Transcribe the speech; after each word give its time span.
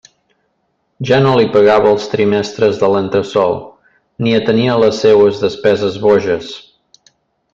Ja 1.09 1.17
no 1.25 1.33
li 1.39 1.49
pagava 1.55 1.89
els 1.95 2.07
trimestres 2.13 2.79
de 2.83 2.89
l'entresòl, 2.93 3.53
ni 4.27 4.33
atenia 4.39 4.79
les 4.85 5.03
seues 5.05 5.45
despeses 5.45 6.01
boges. 6.07 6.53